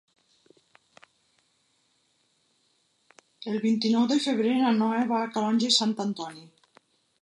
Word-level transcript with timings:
El 3.53 3.61
vint-i-nou 3.69 4.11
de 4.15 4.21
febrer 4.27 4.59
na 4.61 4.77
Noa 4.83 5.07
va 5.17 5.23
a 5.23 5.33
Calonge 5.37 5.75
i 5.75 5.81
Sant 5.83 5.99
Antoni. 6.11 6.49